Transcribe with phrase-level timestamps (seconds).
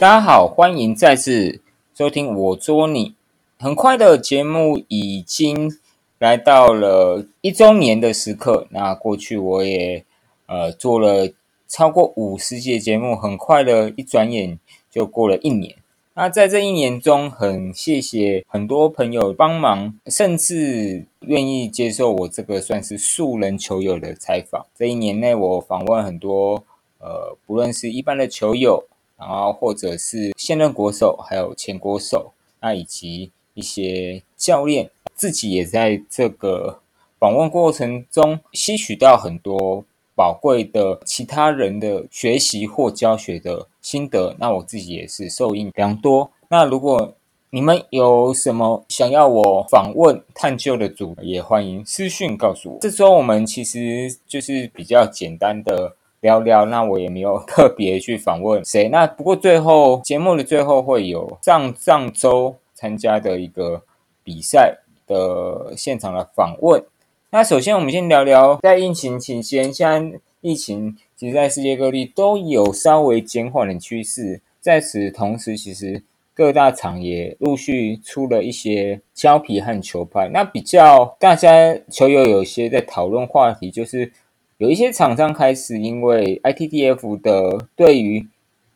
[0.00, 1.60] 大家好，欢迎再次
[1.94, 3.14] 收听我捉你。
[3.58, 5.78] 很快的节目已经
[6.18, 8.66] 来到了一周年的时刻。
[8.70, 10.02] 那过去我也
[10.46, 11.30] 呃做了
[11.68, 14.58] 超过五十节节目，很快的一转眼
[14.90, 15.76] 就过了一年。
[16.14, 24.64] 那在这一年中，很谢谢很多朋友帮忙，甚至愿意接受我这个算是素人球友的采访。
[24.74, 26.64] 这一年内，我访问很多
[27.00, 28.86] 呃，不论是一般的球友。
[29.20, 36.80] 然后，或者是现任国手，还有前国手，那以及一些教练，自己也在这个
[37.18, 44.34] 访问过程中吸取到很多宝贵的其他人的学习或教学的心得。
[44.38, 46.30] 那我自己也是受益良多。
[46.48, 47.14] 那如果
[47.50, 52.78] 你们有什么想要我访问探究的组，也欢迎私讯告诉我。
[52.80, 55.94] 这周我们其实就是比较简单的。
[56.20, 58.88] 聊聊，那我也没有特别去访问谁。
[58.90, 63.82] 那不过最后节目的最后会有上上周参加的一个
[64.22, 66.84] 比赛的现场的访问。
[67.30, 74.42] 那首先我们先聊聊在疫情期间，现在疫情其实在世界各地都有稍微减缓的趋势。
[74.60, 76.02] 在此同时，其实
[76.34, 80.28] 各大厂也陆续出了一些胶皮和球拍。
[80.28, 84.12] 那比较大家球友有些在讨论话题就是。
[84.60, 88.28] 有一些厂商开始因为 ITTF 的对于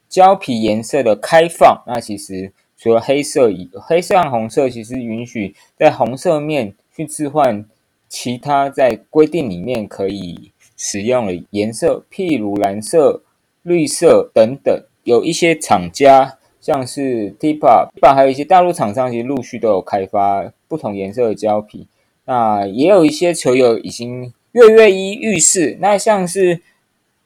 [0.09, 7.67] 胶皮颜色的开放，那其实除了黑色以黑色和红色，其实允许在红色面去置换
[8.09, 13.23] 其他在规定里面可以使用的颜色，譬如蓝色、
[13.61, 14.85] 绿色等等。
[15.03, 21.87] 有一些厂家像是 TIPA，TIPA 还有一些大陆厂商，其实陆续都有开发不同颜色的胶皮。
[22.25, 24.33] 那也有一些球友已经。
[24.55, 26.61] 跃跃一浴室，那像是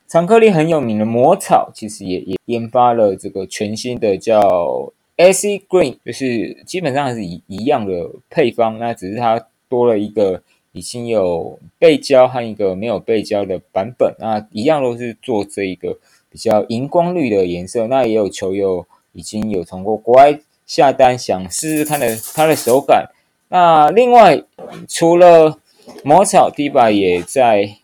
[0.07, 15.99] 长颗粒很有名的魔草，其实也也研发了这个全新的叫 AC Green，就是基本上是一一样的配方，那只是它多了一个已经有背胶和一个没有背胶的版本，那一样都是做这一个
[16.31, 17.87] 比较荧光绿的颜色。
[17.87, 23.11] 那也有球友已经有从过国外下单，想试试看的它的手感。
[23.51, 24.43] 那另外
[24.89, 25.59] 除了
[26.05, 27.77] 魔草 D 把也在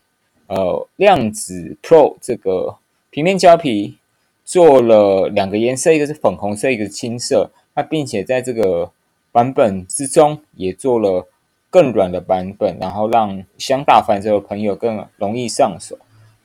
[0.47, 2.77] 呃量子 Pro 这个
[3.09, 3.97] 平面胶皮
[4.45, 7.51] 做了两个颜色，一个是粉红色，一个是青色。
[7.75, 8.91] 那并且在这个
[9.33, 11.27] 版本之中也做了
[11.69, 15.97] 更软的版本，然后让想打反折的朋友更容易上手。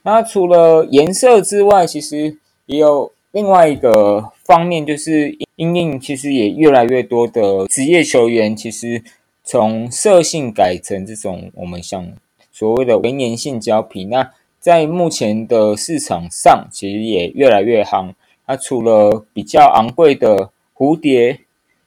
[0.03, 9.03] 那除了颜色之外，其实也有另外一个方面，就是因应其实也越来越多的职业球员其实。
[9.51, 12.13] 从色性改成这种我们像
[12.53, 14.31] 所谓的微粘性胶皮，那
[14.61, 18.13] 在目前的市场上其实也越来越夯。
[18.47, 21.41] 它除了比较昂贵的蝴蝶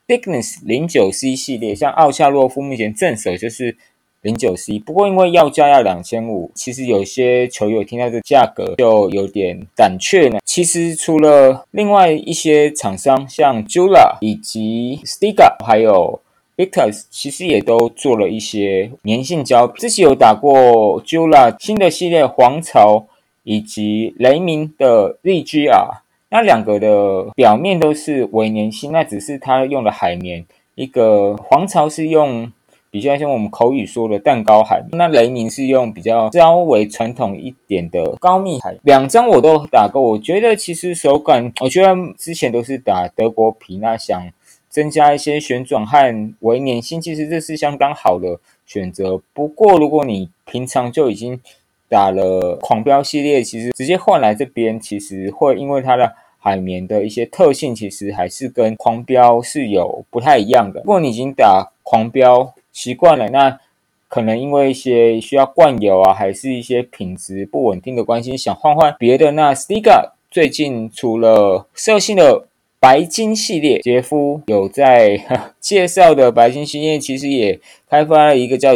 [0.06, 3.78] Thickness 零九 C 系列，像奥夏洛夫目前正手就是
[4.20, 10.40] 零九 C，不过因为要价要两千五，其实有些球友听到这价格就有点胆怯呢。
[10.44, 16.20] 其实除了另外一些厂商，像 Jula 以及 Stiga，还有
[16.56, 23.08] Victus 其实也都做了一些粘性胶皮，之前有打过 Jula 新的系列黄潮
[23.42, 32.52] 以及雷明的 ZGR，那两个的表面都是微粘性，那只是它用的海绵，一个黄潮是用
[32.92, 44.30] 比较像我们口语说的蛋糕海绵，那雷明是用比较稍微传统一点的高密海，两张我都打过，我觉得其实手感，我觉得之前都是打德国皮，那想。
[44.74, 49.22] 增加一些旋转和微粘性，其实这是相当好的选择。
[49.32, 51.40] 不过，如果你平常就已经
[51.88, 60.80] 打了狂飙系列，其实直接换来这边，其实会因为它的海绵的一些特性，其实还是跟狂飙是有不太一样的。
[60.80, 63.60] 如果你已经打狂飙习惯了，那
[64.08, 69.34] 可能因为一些需要灌油啊，还是一些品质不稳定的关系，想换换别的。
[69.34, 72.48] 那 Stiga 最近除了色性的。
[72.84, 75.18] 白金系列，杰夫有在
[75.62, 77.58] 介绍的白金系列，其实也
[77.90, 78.76] 开发了一个叫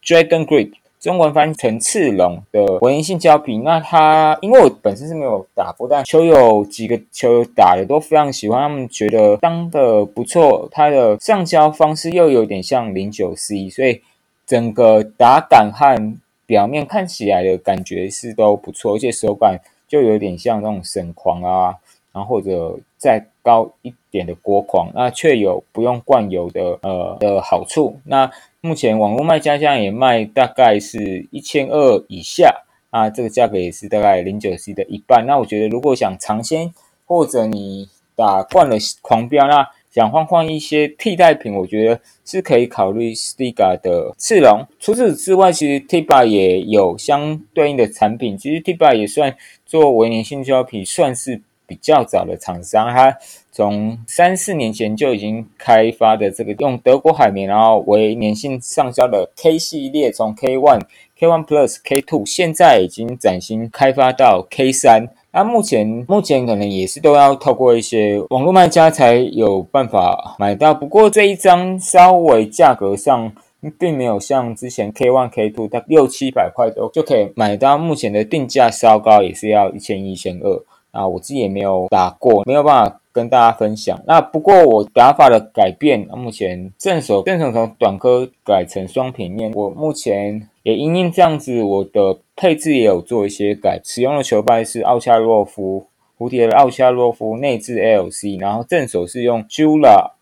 [0.00, 0.70] Dragon Grip，
[1.00, 3.58] 中文翻译成赤龙的文粘性胶皮。
[3.58, 10.68] 那它因为我本身是没有打过，但球友几个球友打的都非常喜欢，他们觉得当的不错。
[10.70, 14.00] 它的上胶方式又有点像零九 C，所以
[14.46, 16.16] 整个打感和
[16.46, 19.58] 表面看起来的感觉是都不错，而且手感
[19.88, 21.74] 就有点像那种神狂啊，
[22.12, 27.98] 然后或者再高一点的锅狂，那却有不用灌油的呃的好处。
[28.04, 35.24] 那目前网络卖家价也卖大概是一千二以下啊，这个价格也是大概零九 C 的一半。
[35.26, 36.72] 那我觉得如果想尝鲜，
[37.06, 44.66] 或者你打惯了狂飙，那想换换一些替代品，我觉得是可以考虑 Stiga 的赤龙。
[44.78, 48.36] 除此之外，其实 Tiba 也有相对应的产品。
[48.36, 49.34] 其实 Tiba 也算
[49.64, 52.88] 做为粘性胶皮，算是比较早的厂商。
[52.88, 53.16] 它
[53.52, 60.80] 从三四年前就已经开发的这个用德国海绵，然后为粘性上胶的 K 系列，从 K One、
[61.16, 65.08] K One Plus、K Two，现在已经崭新开发到 K 三。
[65.30, 70.72] 那目前目前可能也是都要透过一些网络卖家才有办法买到。
[70.72, 73.30] 不过这一张稍微价格上
[73.78, 77.76] 并没有像之前 K One K Two 它六七百块都就可以买到。
[77.76, 80.64] 目前的定价稍高，也是要一千一千二。
[80.90, 84.00] 啊，我自己也没有打过，没有办法跟大家分享。
[84.06, 89.52] 那不过我打法的改变，目前正手正手从短颗改成双平面。
[89.54, 93.80] 我目前也因应这样子，我的配置也有做一些改。
[93.84, 95.86] 使用的球拍是奥恰洛夫
[96.18, 100.12] 蝴蝶的奥恰洛夫内置 LC，然后正手是用 Jula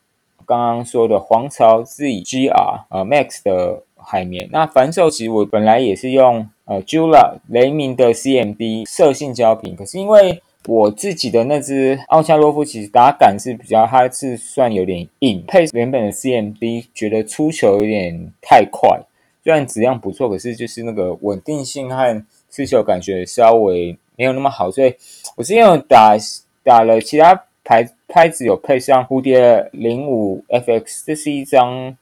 [0.46, 4.48] 刚刚说的皇朝 ZGR 呃 Max 的海绵。
[4.52, 19.00] 那反手其实我本来也是用呃 Jula 雷明的 CMD 色性胶瓶，可是因为我自己的那只奥恰洛夫其实打感是比较，它是算有点硬，配原本的 CMD 觉得出球有点太快，
[19.44, 24.94] 虽然质量不错，可是就是那个稳定性和刺球感觉稍微没有那么好，所以
[25.36, 26.16] 我之前有打
[26.64, 31.96] 打了其他牌拍子有配上蝴蝶零五 FX，这是一张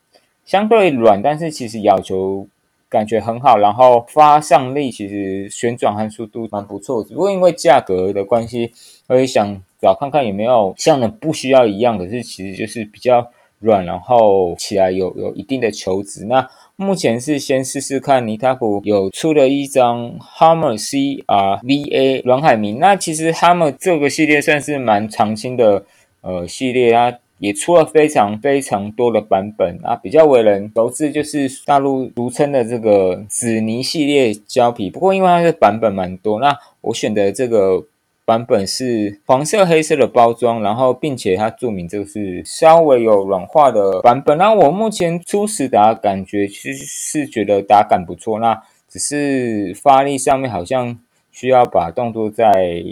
[0.44, 2.46] 相对软，但是其实要求。
[2.94, 8.72] 感觉很好，然后发向力其实旋转和速度蛮不错，只不过因为价格的关系，
[9.08, 16.24] 我也想找看看有没有像的不需要一样，可是其实就是比较软，然后起来有有一定的球值。
[16.26, 25.84] 那目前是先试试看尼塔普有出了一张 Hammer CRVA 软海绵，那其实 Hammer 这个系列算是蛮常青的
[26.20, 27.12] 呃系列啊。
[27.44, 34.88] 也出了非常非常多的版本啊，比较为人熟知就是大陆俗称的这个紫泥系列胶皮。
[34.88, 37.84] 不过因为它的版本蛮多，那我选的这个
[38.24, 44.38] 版本是黄色黑色的包装，然后并且它注明这个是稍微有软化的版本。
[44.38, 50.98] 那我目前初始打感觉其实是觉得打感不错，那只是发力上面好像
[51.30, 52.82] 需要把动作再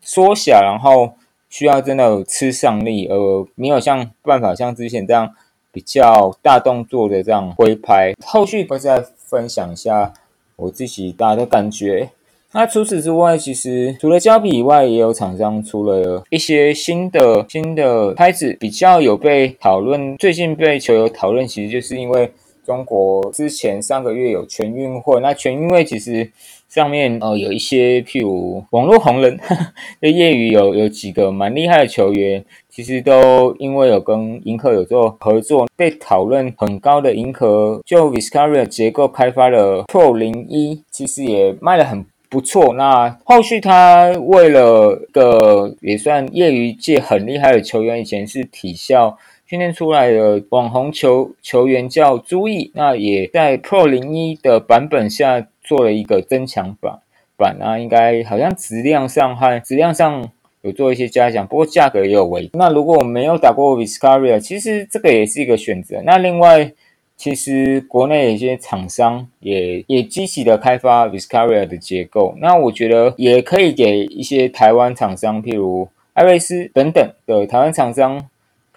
[0.00, 1.14] 缩小，然后。
[1.50, 5.34] 需要真的有吃上力，而没有像办法像之前这样
[5.70, 8.14] 比较大动作的这样挥拍。
[8.24, 10.14] 后续会再分享一下
[10.56, 12.10] 我自己打的感觉。
[12.52, 20.16] 那除此之外，其实除了胶皮以外，也有厂商出了一些新的新的拍子，比较有被讨论。
[20.16, 22.32] 最近被球友讨论，其实就是因为
[22.70, 26.30] 中国之前上个月有全运会，那全运会其实。
[26.70, 29.36] 上面呃有一些，譬如网络红人，
[30.00, 42.72] 的业余有有几个蛮厉害的球员，其实都因为有跟银河有做合作，被讨论很高的银河就 Viscaria 结构开发的 Pro 零一，其实也卖的很不错。
[42.74, 49.18] 那后续他为了个也算业余界很厉害的球员，以前是体校
[49.50, 55.48] 训练出来的网红球球员叫朱毅，那也在 Pro 零一的版本下。
[55.62, 56.98] 做了一个增强版
[57.36, 60.28] 版啊，应该好像质量上和质量上
[60.62, 62.50] 有做一些加强，不过价格也有为。
[62.54, 66.02] 那如果我没有打过 Viscaria，其实这个也是一个选择。
[66.04, 66.72] 那另外，
[67.16, 78.29] 其实国内有些厂商也也积极的开发 Viscaria 的结构，那我觉得也可以给一些台湾厂商，譬如艾瑞斯等等的台湾厂商。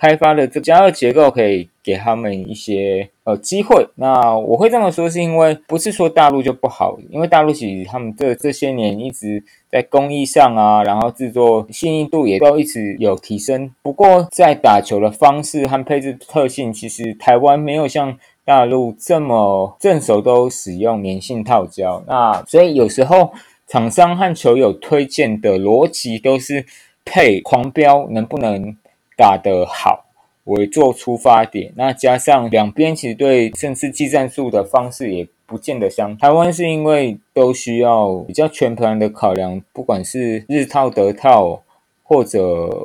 [0.04, 3.88] 开发的这加热结构可以给他们一些呃机会。
[3.96, 9.42] 那我会这么说，是因为不是说大陆就不好，因为大陆其实他们这这些年一直
[9.72, 13.72] 在工艺上啊，然后制作细腻度也都一直有提升。
[13.82, 22.04] 不过在打球的方式和配置特性，其实台湾没有像大陆这么正手都使用粘性套胶。
[22.06, 23.32] 那所以有时候
[23.68, 26.66] 厂商和球友推荐的逻辑都是
[27.06, 28.76] 配狂飙能不能。
[29.16, 30.06] 打得好
[30.46, 36.18] 为做出发点，那加上两边其实对甚至技战术的方式也不见得相同。
[36.18, 41.62] 台湾是因为都需要比较全盘的考量，不管是日套、德套，
[42.04, 42.40] 或者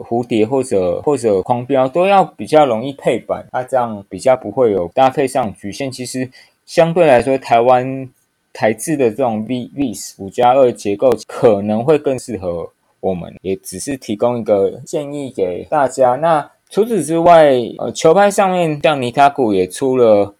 [0.08, 5.90] 蝴蝶，或者或者狂飙，都要比较容易配板，那这样比较不会有搭配上局限。
[5.90, 6.30] 其实
[6.64, 8.08] 相对来说，台湾
[8.52, 12.70] 台制的这种 V V 五加二结构可能会更适合。
[13.00, 16.16] 我们也只是提供一个建议给大家。
[16.16, 20.34] 那除此之外，呃，球拍上面像尼塔古也出了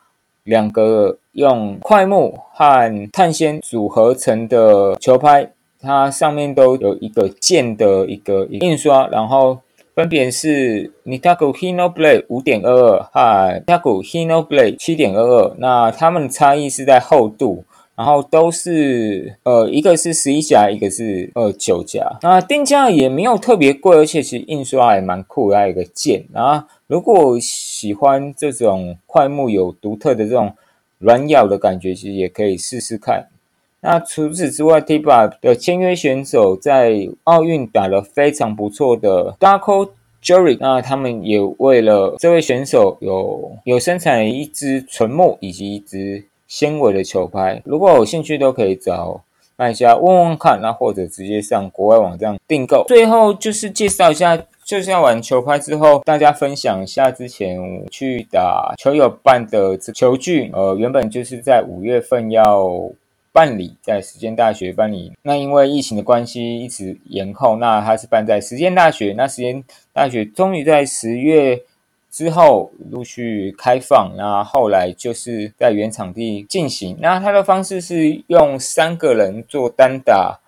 [0.45, 9.59] 两个用快木和碳纤组合成的球拍，它上面都有一个剑的一个印刷，然后
[9.95, 15.55] 分别是 Nitaku Hino Blade 五点二二和 Nitaku Hino Blade 七点二二。
[15.59, 17.65] 那它们的差异是在厚度，
[17.99, 22.01] 然后都是呃，一个是十一夹，一个是二九夹。
[22.23, 26.25] 那定价也没有特别贵，而且其实印刷也蛮酷，还有一个剑。
[26.33, 30.55] 然后如果喜欢这种快木有独特的这种
[30.99, 33.27] 软咬的感觉，其实也可以试试看。
[33.81, 39.91] 那除此之外，Tiba 的签约选手在奥运打了非常不错的 Darko
[40.23, 47.63] Jury，那他们也为了这位选手有有生产了一支纯木以及一支纤维的球拍。
[47.65, 49.23] 如果有兴趣，都可以找
[49.57, 52.85] 卖家问问看，那或者直接上国外网站订购。
[52.89, 60.51] 最后就是介绍一下，就是要玩球拍之后，大家分享一下之前去打球友办的球具。
[60.53, 62.91] 呃，原本就是在五月份要。
[63.31, 69.63] 办理在实践大学办理，那因为疫情的关系一直延后，那它是办在实践大学，那实践
[69.93, 71.61] 大学终于在十月
[72.19, 80.41] 之后陆续开放，那后来就是在原场地进行，那它的方式是用三个人做单打。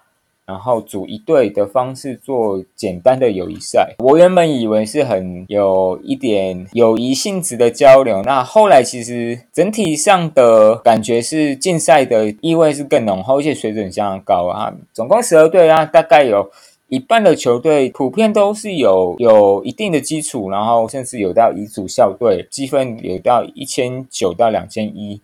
[0.47, 14.75] 然后组一队的方式做简单的友谊赛，我原本以为是很有一点友谊性质的交流，那后来其实整体上的感觉是竞赛的意味是更浓厚，而且水准相当高啊。
[14.93, 16.51] 总共十二队啊，大概有
[16.91, 25.21] 一半的球队普遍都是有有一定的基础，然后甚至有到乙组校队，积分有到一千九到两千一。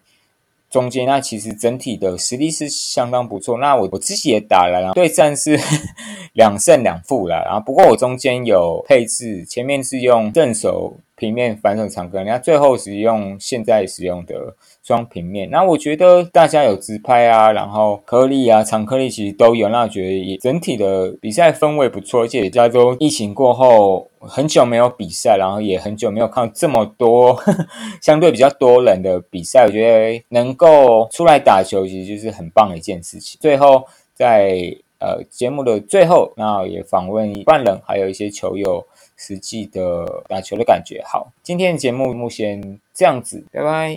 [0.70, 3.58] 中间那其实整体的实力是相当不错。
[3.58, 5.58] 那我我自己也打了，对战是
[6.35, 7.42] 两胜两负了。
[7.44, 14.54] 然后不过我中间有配置，前面是用正手平面，反手长根，那最后使用现在使用的。
[14.87, 22.23] 双平面，那我觉得大家有直拍啊，然后颗粒啊、长颗粒其实都有，那我觉得也整体的比赛氛围不错。
[22.23, 27.37] 而且加州疫情过后很久没有比赛，然后也很久没有看到这么多
[28.00, 33.37] 相对比较多人的比赛，我觉得能够出来打球其实就是很棒的一件事情。
[33.42, 34.54] 最后在
[34.98, 38.84] 呃节目的最后，那也访问一半人，还有一些球友
[39.16, 41.02] 实际的打球的感觉。
[41.04, 43.96] 好，今天的节目目前这样子，拜拜。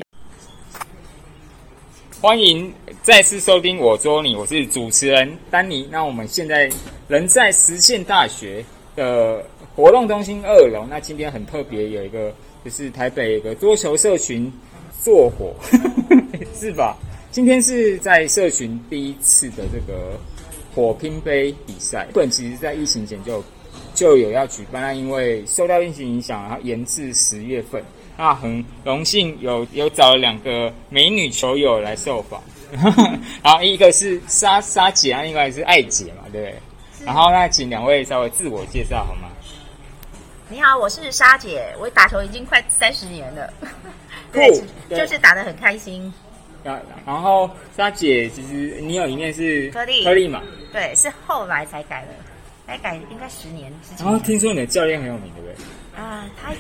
[2.22, 5.88] 欢迎再次收听我捉你，我是主持人丹尼。
[5.90, 6.70] 那我们现在
[7.08, 8.64] 人在实践大学
[8.96, 9.42] 的
[9.74, 10.86] 活动中心二楼。
[10.90, 12.34] 那今天很特别，有一个
[12.66, 14.52] 就是台北一个桌球社群
[15.02, 15.56] 做火，
[16.54, 16.98] 是吧？
[17.32, 20.20] 今天是在社群第一次的这个
[20.80, 22.08] 火拼杯比赛。
[22.14, 23.44] 本其实在疫情前就
[23.94, 27.84] 就有要举办，那因为受到疫情影响，然后延至十月份。
[28.18, 32.42] 那很荣幸有有找了两个美女球友来受访，
[33.42, 36.56] 然后一个是莎莎姐啊，另外是艾姐嘛，对不对？
[37.06, 39.30] 然后那请两位稍微自我介绍好吗？
[40.50, 43.54] 你好，我是莎姐，我打球已经快三十年了，
[44.34, 44.52] 对，
[44.90, 46.14] 就是打的很开心。
[46.62, 50.42] 然然后莎姐，其实你有一面是颗粒颗粒嘛？
[50.72, 52.08] 对，是后来才改的，
[52.68, 53.72] 才改应该十年。
[53.98, 55.56] 然后听说你的教练很有名，对不对？
[56.00, 56.54] 啊，他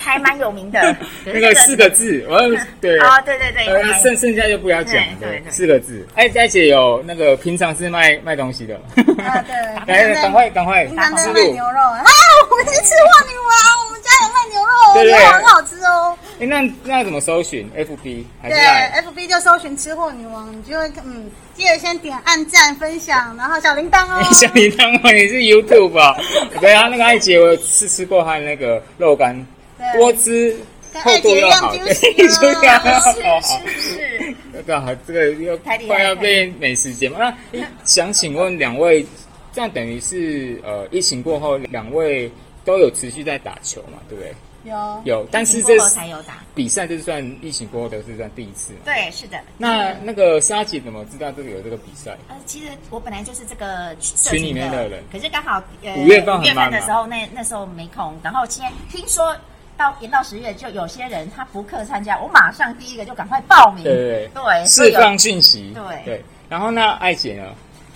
[0.00, 2.40] 还蛮有名的， 那个四个字，我
[2.80, 2.98] 对。
[2.98, 6.04] 啊，对对对，剩剩下就不要讲，对，四个字。
[6.16, 8.74] 哎，佳姐有那个平常是卖卖东西的，
[9.22, 9.54] 啊对，
[9.86, 12.04] 来赶快赶快，平常在卖牛肉啊，
[12.50, 16.18] 我们是吃货女王，我们家有卖牛肉，牛肉很好吃哦。
[16.40, 24.22] 哎，那那怎么搜寻？FB 对，FB 就搜寻吃货女王，你就会嗯，记得先点按赞、分享，然后小铃铛哦。
[24.32, 26.16] 小铃铛哦，你是 YouTube 吧？
[26.60, 29.36] 对啊，那个艾姐我有试吃过她的那个肉干，
[29.94, 30.56] 多汁，
[30.94, 32.28] 厚度又好， 对，是是
[33.78, 34.34] 是。
[34.66, 37.34] 刚好这个又快要变美食节目，那
[37.84, 39.04] 想请问两位，
[39.52, 42.30] 这样等于是呃，疫情过后两位
[42.64, 43.98] 都有持续在打球嘛？
[44.08, 44.32] 对不对？
[44.64, 48.74] 有有，但是这才有打比赛，就是算疫情过后的是算第一次。
[48.84, 49.38] 对，是的。
[49.56, 52.16] 那那个沙姐怎么知道这个有这个比赛？
[52.28, 55.62] 呃，其实我本来就是这个群里面的人，可是刚好
[55.96, 58.14] 五月份五月份的时候，那那时候没空。
[58.22, 59.34] 然后今天听说
[59.76, 63.84] 到延到十月，就有些人他不课参加，我马上第一个就赶快报名。
[63.84, 65.72] 对对对，释放信息。
[65.74, 66.24] 对对。
[66.48, 67.44] 然后那艾姐呢？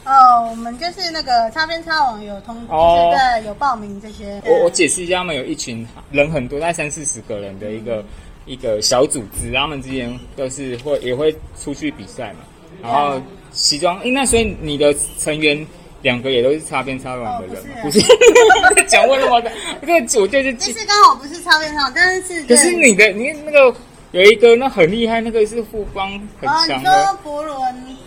[0.04, 4.40] 哦，我们就是那个擦边擦网有通，就是在有报名这些。
[4.44, 8.04] 我我解释一下，他们有一群人很多，大概三四十个人的一个
[8.44, 12.40] 一个小组织，他们之间都是会也会出去比赛嘛。
[12.82, 13.20] 然后
[13.52, 15.66] 西装，哎，那所以你的成员
[16.02, 18.00] 两个也都是擦边擦网的人，不是？
[18.87, 19.50] 讲问那么的，
[19.87, 23.75] 这个组就是其实刚好不是擦边擦网，但是可是你的你那个
[24.14, 26.09] 有一个那很厉害，那个是副帮
[26.40, 27.59] 很强的伯伦。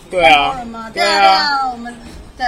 [0.09, 1.93] 对啊，对啊，对啊，我们
[2.37, 2.45] 对，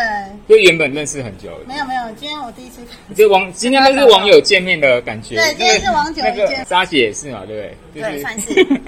[0.48, 1.66] 就原本认识很久了。
[1.68, 3.13] 没有没有，今天我第一次看。
[3.13, 5.36] 就网今天都是网友见面的感觉。
[5.36, 8.01] 对今天是网友那个见莎姐也是嘛，对不对？
[8.01, 8.80] 对，算是 对。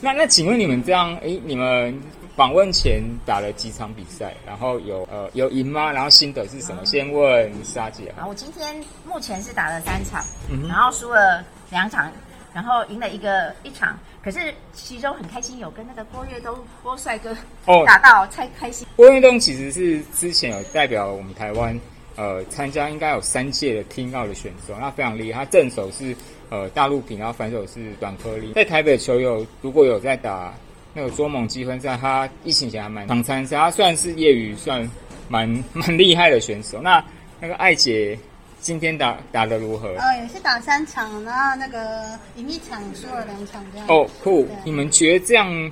[0.00, 1.96] 那那请问你们这样，哎，你们
[2.34, 5.92] 访问前打了几场比赛，然后有呃有赢吗？
[5.92, 6.84] 然后心得是什么？
[6.84, 8.74] 先问莎姐啊，我今天
[9.06, 10.24] 目前是打了三场，
[10.68, 12.10] 然后输了两场，
[12.56, 13.98] 然后赢了一个一场。
[14.24, 17.36] 可是其中很开心，有跟那个郭跃东郭帅哥
[17.66, 18.88] 哦打到，才开心。
[18.96, 21.78] 郭跃东其实是之前有代表我们台湾
[22.16, 25.44] 呃参加应该有三届的听奥的选手，那非常厉害。
[25.44, 26.16] 他正手是
[26.48, 28.54] 呃大陆品，然后反手是短颗粒。
[28.54, 30.54] 在台北球友如果有在打
[30.94, 34.90] 那个捉猛积分赛，他疫情前还蛮常参赛，他算是业余算
[35.28, 36.80] 蛮蛮厉害的选手。
[36.80, 37.04] 那
[37.38, 38.18] 那个艾姐
[38.66, 39.94] 今天打打的如何？
[39.96, 43.86] 呃，也是打三场，然后那个赢一场，输了两场这样。
[43.86, 44.44] 哦，酷！
[44.64, 45.70] 你们觉得这样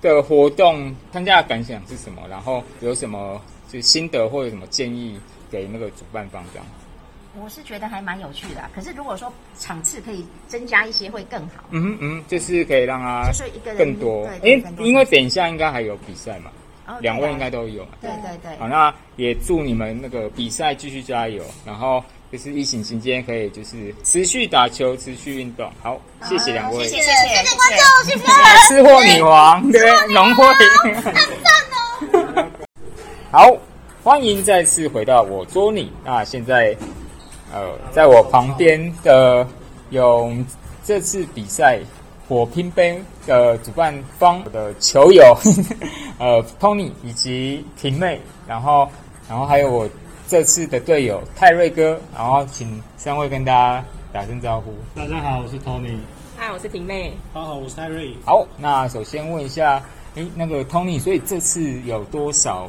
[0.00, 2.22] 的活动参加的感想是什么？
[2.30, 5.20] 然后有什么就是心得或者什么建议
[5.50, 6.66] 给那个主办方这样？
[7.38, 11.62] 我是觉得还蛮有趣的啊、可是如果说场次可以增加一些会更好。
[11.72, 16.50] 嗯嗯，就是可以让他就是一个人更多，对因因为等一下应该还有比赛嘛，
[16.86, 17.38] 哦两位应。
[17.38, 17.90] 该都有嘛。
[18.00, 25.68] 对对对好，那也祝你们那个比赛继续加油，然后就是疫情期间可以就是持续打球，持续运动。
[25.82, 26.84] 好，谢谢两位。
[26.84, 28.24] 谢谢谢谢谢谢观众，谢谢。
[28.68, 29.80] 吃货女王，对，
[30.12, 30.44] 农会。
[33.32, 33.56] 好，
[34.04, 35.92] 欢迎再次回到我捉你。
[36.04, 36.76] 那现在，
[37.52, 39.46] 呃，在我旁边的
[39.90, 40.32] 有
[40.84, 41.80] 这次比赛
[42.28, 45.36] 火拼杯的主办方的球友，
[46.18, 48.88] 呃，Tony 以及婷妹，然后，
[49.28, 49.88] 然后还有我
[50.30, 54.72] 这次的队友泰瑞哥，然后请三位跟大家打声招呼。
[54.94, 55.96] 大家好，我是 Tony。
[56.36, 57.14] 嗨，我是婷妹。
[57.34, 58.14] 大家好，我是泰瑞。
[58.24, 59.82] 好，那首先问一下，
[60.14, 62.68] 诶，那个 Tony，所以这次有多少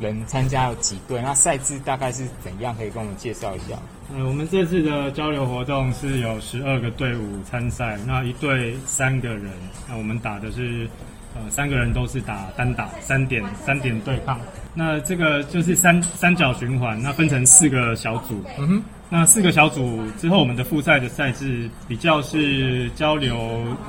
[0.00, 0.66] 人参加？
[0.66, 1.22] 有几队？
[1.22, 2.74] 那赛制大概是怎样？
[2.76, 3.78] 可以跟我们介绍一下？
[4.12, 9.52] 呃，我们这次的交流活动是有十二个队伍参赛，那一队三个人。
[9.88, 10.90] 那我们打的是，
[11.36, 14.40] 呃，三个人都是打单打，三点三点对抗。
[14.78, 18.40] 那这个就是三三角循环，那分成四个小组。
[18.58, 23.36] 嗯哼，那四个小组之后，我们的复赛的赛制比较是交流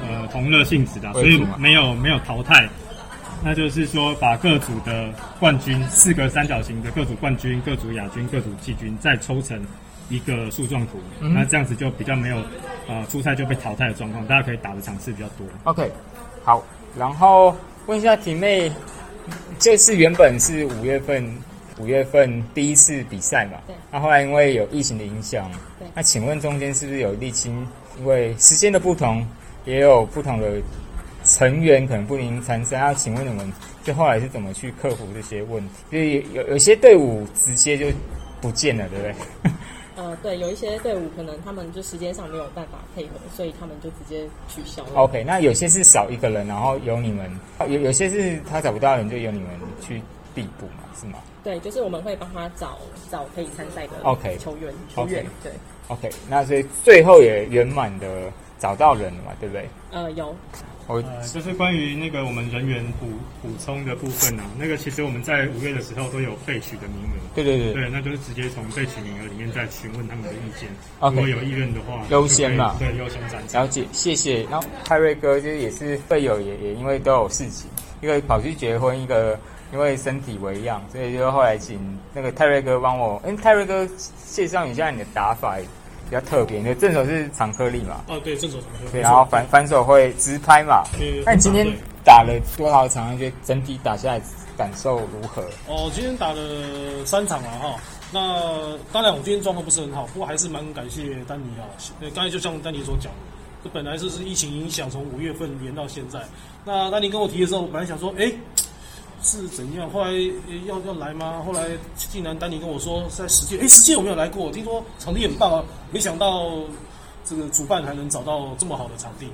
[0.02, 2.68] 呃同乐性质的，所以没有没有淘汰。
[3.44, 9.62] 那就是说，把各组的冠军四个三角形的各组冠军、各组亚军、各组季军再抽成
[10.10, 12.38] 一个树状图，嗯那这样子就比较没有
[12.88, 15.46] 呃初赛就被淘汰的状况，大家可以打的场次比较多。
[15.66, 15.92] OK，
[16.44, 16.64] 好，
[16.98, 18.72] 然后问一下婷妹，
[19.60, 21.32] 这次原本是五月份，
[21.80, 23.58] 五月份第一次比赛嘛？
[23.68, 23.76] 对。
[23.92, 27.68] 那后来因为有疫情的影响，对那请问中间是不是有沥青？
[28.00, 29.26] 因为时间的不同，
[29.66, 30.62] 也有不同的
[31.26, 32.80] 成员可能不能参赛。
[32.80, 33.52] 那请问你们
[33.84, 35.74] 就后来是怎么去克服这些问题？
[35.92, 37.88] 就有有些队伍直接就
[38.40, 39.52] 不见了，对不对？
[40.00, 44.92] 呃，对，有一些队伍可能他们就时间上没有办法配合，所以他们就直接取消了。
[44.96, 47.30] OK，那有些是少一个人，然后由你们；
[47.68, 49.50] 有有些是他找不到人，就由你们
[49.82, 50.02] 去
[50.34, 52.78] 递补嘛，是吗对，就是我们会帮他找
[53.12, 55.52] 找可以参赛的 OK 球员球员对
[55.90, 59.68] ，？OK，那所以最后也圆满的找到人了嘛，对不对？
[59.92, 60.34] 呃，有
[60.90, 63.06] 我呃，就是关于那个我们人员补
[63.44, 67.22] 补充的部分啊，那个其实我们在五月的时候都有备取的名额。
[67.36, 70.68] 对对对，对，那就是直接从备取名额里面再询问他们的意见。
[71.00, 73.62] OK 如果有意愿的话，优先嘛对，优先展场。
[73.62, 74.42] 了解，谢谢。
[74.50, 77.70] 然后泰瑞哥就是也是队友也也因为都有事情，
[78.02, 79.40] 一个跑去结婚，一个
[79.72, 81.80] 因为身体为恙，所以就后来请
[82.16, 83.22] 那个泰瑞哥帮我。
[83.24, 83.88] 嗯，泰瑞哥
[84.26, 85.56] 介绍一下你的打法
[86.10, 90.84] 比较特别，你的正手是长颗粒嘛，哦，对，正手长颗，对，然后反反手会直拍嘛。
[90.98, 91.68] 对那你今天
[92.04, 93.14] 打了多少场？
[93.14, 94.22] 你觉得整体打下来
[94.58, 95.44] 感受如何？
[95.68, 96.42] 哦，今天打了
[97.06, 97.76] 三场了哈。
[98.12, 101.70] 那当然，我今天状况不是很好，不过还是蛮感谢丹尼啊。
[102.02, 103.20] 呃，刚才就像丹尼所讲的，
[103.64, 106.20] 这本来就是疫情影响，从五月份延到现在。
[106.66, 108.32] 那丹尼跟我提的时候，我本来想说，哎，
[109.22, 109.90] 是怎样？
[109.90, 111.44] 后来呃要要来吗？
[111.46, 116.52] 后来竟然丹尼跟我说在实践，哎，实践我没有来过，听说场地很棒啊，没想到
[117.26, 119.28] 这个主办还能找到这么好的场地，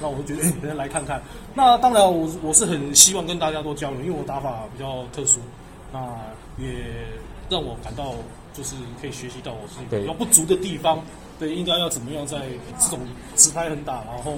[0.00, 1.20] 那我就觉得哎，人来看看。
[1.54, 5.40] 那当然我，我是很希望跟大家多交流，因为我打法比较特殊，
[5.92, 5.98] 那
[6.58, 6.66] 也
[7.48, 8.14] 让我感到
[8.52, 11.02] 就是可以学习到我自己对比较不足的地方，
[11.38, 12.38] 对，应该要怎么样在
[12.78, 13.00] 这种
[13.36, 14.32] 直拍很打，然后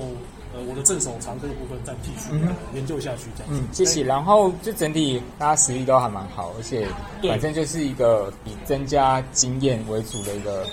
[0.54, 3.60] 呃我的正手长颗的部分再继续嗯研究下去，这样子。
[3.60, 4.02] 嗯，谢谢。
[4.02, 6.86] 然后就整体大家实力都还蛮好，而且
[7.22, 10.66] 反正就是一个以增加经验为主的一个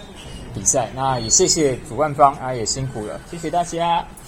[0.53, 0.89] 比赛。
[0.95, 4.05] 那也谢谢主办方啊，也辛苦了，谢谢大家。